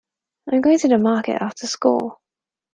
I'm 0.51 0.61
going 0.61 0.79
to 0.79 0.87
the 0.87 0.97
market 0.97 1.39
after 1.43 1.67
school. 1.67 2.19